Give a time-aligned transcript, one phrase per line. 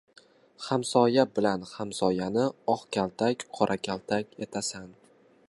[0.67, 4.91] Hamsoya bilan hamsoyani oqkaltak-qorakaltak etasan.